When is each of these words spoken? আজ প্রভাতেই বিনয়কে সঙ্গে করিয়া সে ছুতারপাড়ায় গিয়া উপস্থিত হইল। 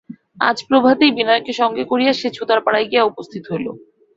আজ 0.41 0.57
প্রভাতেই 0.69 1.11
বিনয়কে 1.17 1.53
সঙ্গে 1.53 1.83
করিয়া 1.91 2.13
সে 2.13 2.27
ছুতারপাড়ায় 2.31 2.89
গিয়া 2.91 3.03
উপস্থিত 3.03 3.43
হইল। 3.51 3.67